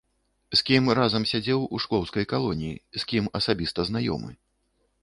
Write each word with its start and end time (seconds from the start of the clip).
З 0.61 0.63
кім 0.69 0.87
разам 0.99 1.27
сядзеў 1.31 1.67
у 1.75 1.83
шклоўскай 1.85 2.25
калоніі, 2.35 2.75
з 2.99 3.07
кім 3.13 3.25
асабіста 3.43 3.79
знаёмы. 3.93 4.31